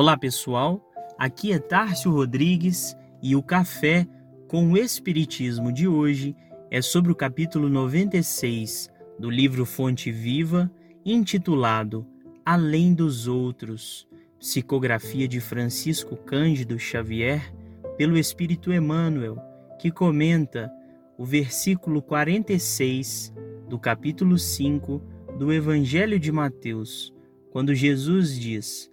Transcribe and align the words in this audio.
Olá 0.00 0.16
pessoal, 0.16 0.82
aqui 1.18 1.52
é 1.52 1.58
Tárcio 1.58 2.10
Rodrigues 2.10 2.96
e 3.22 3.36
o 3.36 3.42
café 3.42 4.08
com 4.48 4.72
o 4.72 4.78
Espiritismo 4.78 5.70
de 5.70 5.86
hoje 5.86 6.34
é 6.70 6.80
sobre 6.80 7.12
o 7.12 7.14
capítulo 7.14 7.68
96 7.68 8.88
do 9.18 9.28
livro 9.28 9.66
Fonte 9.66 10.10
Viva, 10.10 10.72
intitulado 11.04 12.06
Além 12.42 12.94
dos 12.94 13.28
Outros, 13.28 14.08
psicografia 14.38 15.28
de 15.28 15.38
Francisco 15.38 16.16
Cândido 16.16 16.78
Xavier, 16.78 17.54
pelo 17.98 18.16
Espírito 18.16 18.72
Emmanuel, 18.72 19.36
que 19.78 19.90
comenta 19.90 20.72
o 21.18 21.26
versículo 21.26 22.00
46 22.00 23.34
do 23.68 23.78
capítulo 23.78 24.38
5 24.38 25.02
do 25.38 25.52
Evangelho 25.52 26.18
de 26.18 26.32
Mateus, 26.32 27.12
quando 27.50 27.74
Jesus 27.74 28.40
diz 28.40 28.89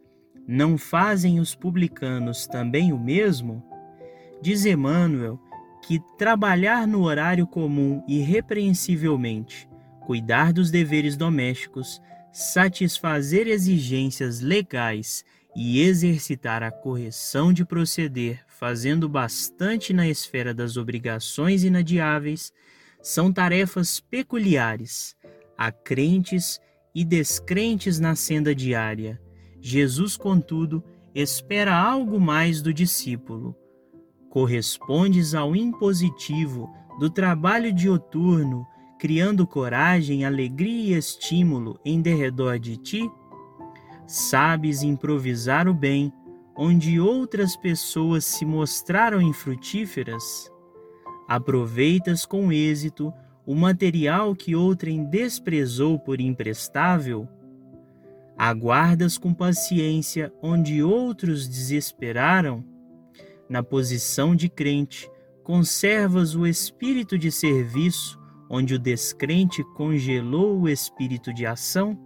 não 0.47 0.77
fazem 0.77 1.41
os 1.41 1.53
publicanos 1.53 2.47
também 2.47 2.93
o 2.93 2.97
mesmo? 2.99 3.61
Diz 4.41 4.65
Emmanuel 4.65 5.37
que 5.85 5.99
trabalhar 6.17 6.87
no 6.87 7.03
horário 7.03 7.45
comum 7.45 8.01
irrepreensivelmente, 8.07 9.67
cuidar 10.05 10.53
dos 10.53 10.71
deveres 10.71 11.17
domésticos, 11.17 12.01
satisfazer 12.31 13.47
exigências 13.47 14.39
legais 14.39 15.25
e 15.55 15.81
exercitar 15.81 16.63
a 16.63 16.71
correção 16.71 17.51
de 17.51 17.65
proceder, 17.65 18.45
fazendo 18.47 19.09
bastante 19.09 19.91
na 19.91 20.07
esfera 20.07 20.53
das 20.53 20.77
obrigações 20.77 21.63
inadiáveis, 21.63 22.53
são 23.01 23.31
tarefas 23.31 23.99
peculiares 23.99 25.15
a 25.57 25.71
crentes 25.71 26.59
e 26.93 27.03
descrentes 27.03 27.99
na 27.99 28.15
senda 28.15 28.53
diária 28.53 29.19
Jesus, 29.61 30.15
contudo, 30.15 30.83
espera 31.13 31.75
algo 31.75 32.19
mais 32.19 32.61
do 32.61 32.73
discípulo. 32.73 33.55
Correspondes 34.29 35.33
ao 35.33 35.55
impositivo 35.55 36.69
do 36.99 37.09
trabalho 37.09 37.73
dioturno, 37.73 38.65
criando 38.99 39.47
coragem, 39.47 40.25
alegria 40.25 40.95
e 40.95 40.99
estímulo 40.99 41.79
em 41.85 42.01
derredor 42.01 42.59
de 42.59 42.77
ti? 42.77 43.11
Sabes 44.05 44.83
improvisar 44.83 45.67
o 45.67 45.73
bem 45.73 46.13
onde 46.55 46.99
outras 46.99 47.55
pessoas 47.55 48.25
se 48.25 48.45
mostraram 48.45 49.21
infrutíferas? 49.21 50.51
Aproveitas 51.27 52.25
com 52.25 52.51
êxito 52.51 53.13
o 53.45 53.53
material 53.53 54.35
que 54.35 54.55
outrem 54.55 55.03
desprezou 55.03 55.99
por 55.99 56.19
imprestável? 56.19 57.27
Aguardas 58.37 59.17
com 59.17 59.33
paciência 59.33 60.31
onde 60.43 60.83
outros 60.83 61.47
desesperaram? 61.47 62.63
Na 63.49 63.63
posição 63.63 64.35
de 64.35 64.47
crente, 64.47 65.09
conservas 65.43 66.35
o 66.35 66.45
espírito 66.45 67.17
de 67.17 67.31
serviço 67.31 68.19
onde 68.47 68.75
o 68.75 68.79
descrente 68.79 69.63
congelou 69.75 70.61
o 70.61 70.69
espírito 70.69 71.33
de 71.33 71.47
ação? 71.47 71.97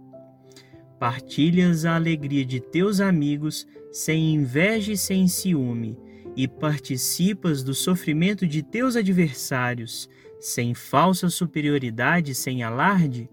Partilhas 0.98 1.84
a 1.84 1.96
alegria 1.96 2.46
de 2.46 2.60
teus 2.60 3.00
amigos 3.00 3.66
sem 3.92 4.34
inveja 4.34 4.92
e 4.92 4.96
sem 4.96 5.28
ciúme, 5.28 5.98
e 6.34 6.48
participas 6.48 7.62
do 7.62 7.74
sofrimento 7.74 8.46
de 8.46 8.62
teus 8.62 8.96
adversários 8.96 10.08
sem 10.40 10.72
falsa 10.72 11.28
superioridade 11.28 12.34
sem 12.34 12.62
alarde? 12.62 13.28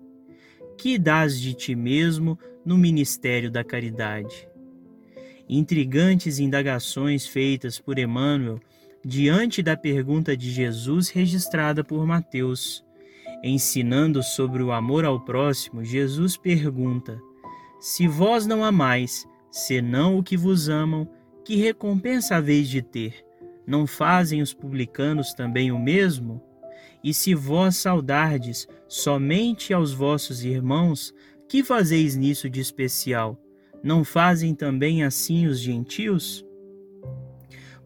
Que 0.80 0.98
dás 0.98 1.38
de 1.38 1.54
ti 1.54 1.76
mesmo 1.76 2.40
no 2.64 2.78
ministério 2.78 3.52
da 3.52 3.66
caridade. 3.66 4.48
Intrigantes 5.50 6.40
indagações 6.40 7.28
feitas 7.28 7.78
por 7.78 8.00
Emmanuel 8.00 8.62
diante 9.04 9.62
da 9.62 9.76
pergunta 9.76 10.38
de 10.38 10.50
Jesus 10.50 11.10
registrada 11.10 11.84
por 11.84 12.06
Mateus. 12.08 12.82
Ensinando 13.44 14.24
sobre 14.24 14.64
o 14.64 14.72
amor 14.72 15.04
ao 15.04 15.20
próximo, 15.20 15.84
Jesus 15.84 16.38
pergunta: 16.38 17.20
Se 17.82 18.08
vós 18.08 18.48
não 18.48 18.64
amais, 18.64 19.28
senão 19.52 20.18
o 20.18 20.24
que 20.24 20.38
vos 20.38 20.70
amam, 20.70 21.10
que 21.44 21.58
recompensa 21.58 22.38
haveis 22.38 22.70
de 22.70 22.82
ter? 22.82 23.26
Não 23.68 23.86
fazem 23.86 24.42
os 24.42 24.54
publicanos 24.54 25.34
também 25.34 25.74
o 25.74 25.78
mesmo? 25.78 26.42
E 27.04 27.14
se 27.14 27.34
vós 27.34 27.78
saudardes 27.78 28.68
somente 28.88 29.74
aos 29.74 29.94
vossos 29.94 30.44
irmãos, 30.44 31.14
que 31.48 31.64
fazeis 31.64 32.16
nisso 32.16 32.50
de 32.50 32.60
especial? 32.60 33.40
Não 33.84 34.04
fazem 34.04 34.54
também 34.54 35.04
assim 35.04 35.48
os 35.48 35.60
gentios? 35.60 36.46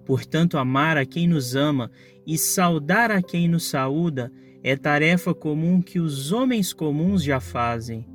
Portanto, 0.06 0.58
amar 0.58 0.98
a 0.98 1.06
quem 1.06 1.28
nos 1.28 1.56
ama 1.56 1.90
e 2.26 2.38
saudar 2.38 3.12
a 3.12 3.22
quem 3.22 3.48
nos 3.48 3.66
saúda 3.66 4.32
é 4.64 4.76
tarefa 4.76 5.34
comum 5.34 5.82
que 5.82 6.00
os 6.00 6.32
homens 6.32 6.74
comuns 6.74 7.24
já 7.24 7.40
fazem. 7.40 8.06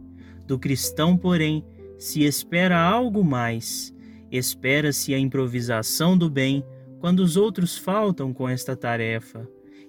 Do 0.47 0.59
cristão, 0.59 1.17
porém, 1.17 1.65
se 1.99 2.25
espera 2.25 2.81
algo 2.81 3.23
mais. 3.23 3.95
Espera-se 4.31 5.15
a 5.15 5.19
improvisação 5.19 6.17
do 6.17 6.29
bem 6.29 6.65
quando 7.01 7.21
os 7.21 7.37
outros 7.37 7.77
faltam 7.77 8.33
com 8.33 8.49
esta 8.49 8.75
tarefa. 8.75 9.49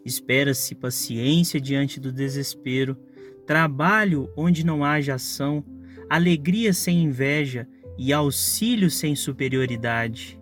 Espera-se 0.09 0.73
paciência 0.73 1.61
diante 1.61 1.99
do 1.99 2.11
desespero 2.11 2.97
trabalho 3.45 4.27
onde 4.35 4.65
não 4.65 4.83
haja 4.83 5.13
ação, 5.13 5.63
alegria 6.09 6.73
sem 6.73 7.03
inveja 7.03 7.67
e 7.95 8.11
auxílio 8.11 8.89
sem 8.89 9.15
superioridade. 9.15 10.41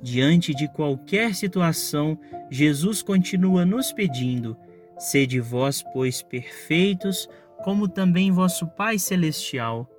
Diante 0.00 0.54
de 0.54 0.72
qualquer 0.72 1.34
situação, 1.34 2.16
Jesus 2.48 3.02
continua 3.02 3.64
nos 3.64 3.92
pedindo: 3.92 4.56
sede 4.96 5.40
vós, 5.40 5.82
pois, 5.92 6.22
perfeitos, 6.22 7.28
como 7.64 7.88
também 7.88 8.30
vosso 8.30 8.64
Pai 8.68 8.96
Celestial. 8.96 9.90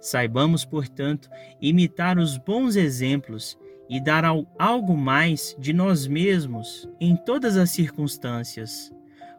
Saibamos, 0.00 0.64
portanto, 0.64 1.30
imitar 1.60 2.18
os 2.18 2.36
bons 2.36 2.74
exemplos 2.74 3.56
e 3.90 4.00
dar 4.00 4.24
algo 4.56 4.96
mais 4.96 5.56
de 5.58 5.72
nós 5.72 6.06
mesmos 6.06 6.88
em 7.00 7.16
todas 7.16 7.56
as 7.56 7.70
circunstâncias. 7.70 8.94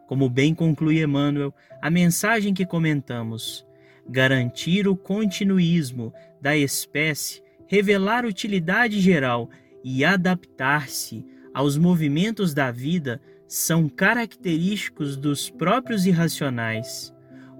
Como 0.06 0.28
bem 0.28 0.54
conclui 0.54 1.02
Emmanuel, 1.02 1.54
a 1.80 1.88
mensagem 1.88 2.52
que 2.52 2.66
comentamos, 2.66 3.66
garantir 4.06 4.86
o 4.86 4.94
continuismo 4.94 6.12
da 6.38 6.54
espécie, 6.54 7.42
revelar 7.66 8.26
utilidade 8.26 9.00
geral 9.00 9.48
e 9.82 10.04
adaptar-se 10.04 11.24
aos 11.54 11.78
movimentos 11.78 12.52
da 12.52 12.70
vida 12.70 13.22
são 13.48 13.88
característicos 13.88 15.16
dos 15.16 15.48
próprios 15.48 16.04
irracionais. 16.04 17.10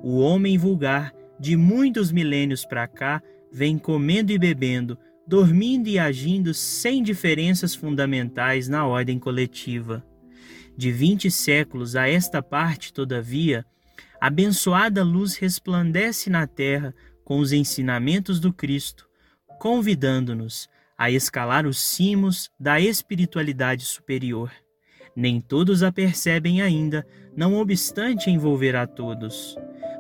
O 0.03 0.19
homem 0.19 0.59
vulgar, 0.59 1.15
de 1.41 1.57
muitos 1.57 2.13
milênios 2.13 2.67
para 2.67 2.87
cá, 2.87 3.23
vem 3.51 3.79
comendo 3.79 4.31
e 4.31 4.39
bebendo, 4.39 4.99
dormindo 5.27 5.89
e 5.89 5.99
agindo 5.99 6.53
sem 6.53 7.03
diferenças 7.03 7.75
fundamentais 7.75 8.69
na 8.69 8.87
ordem 8.87 9.19
coletiva. 9.19 10.05
De 10.77 10.91
vinte 10.91 11.31
séculos 11.31 11.95
a 11.97 12.09
esta 12.09 12.43
parte, 12.43 12.93
todavia, 12.93 13.65
abençoada 14.21 15.03
luz 15.03 15.37
resplandece 15.37 16.31
na 16.31 16.47
terra 16.47 16.95
com 17.25 17.39
os 17.39 17.53
ensinamentos 17.53 18.41
do 18.41 18.53
Cristo, 18.53 19.09
convidando-nos 19.59 20.69
a 20.97 21.11
escalar 21.11 21.67
os 21.67 21.81
cimos 21.81 22.51
da 22.59 22.81
espiritualidade 22.81 23.85
superior. 23.85 24.53
Nem 25.15 25.41
todos 25.41 25.83
a 25.83 25.93
percebem 25.93 26.63
ainda, 26.63 27.07
não 27.37 27.57
obstante 27.57 28.31
envolver 28.31 28.75
a 28.77 28.87
todos. 28.87 29.57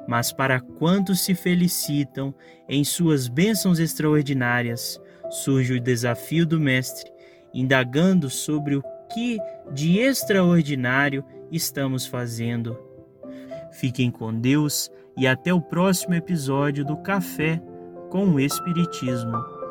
Mas 0.08 0.32
para 0.32 0.60
quantos 0.60 1.20
se 1.20 1.34
felicitam 1.34 2.34
em 2.68 2.82
suas 2.82 3.28
bênçãos 3.28 3.78
extraordinárias, 3.78 5.00
surge 5.32 5.74
o 5.74 5.80
desafio 5.80 6.46
do 6.46 6.60
Mestre, 6.60 7.10
indagando 7.54 8.28
sobre 8.28 8.76
o 8.76 8.82
que 9.12 9.38
de 9.72 9.98
extraordinário 9.98 11.24
estamos 11.50 12.06
fazendo. 12.06 12.78
Fiquem 13.72 14.10
com 14.10 14.32
Deus 14.32 14.90
e 15.16 15.26
até 15.26 15.52
o 15.52 15.60
próximo 15.60 16.14
episódio 16.14 16.84
do 16.84 16.96
Café 16.98 17.60
com 18.10 18.26
o 18.26 18.40
Espiritismo. 18.40 19.61